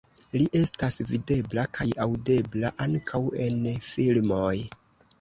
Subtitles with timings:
[0.41, 4.55] Li estas videbla kaj aŭdebla ankaŭ en filmoj.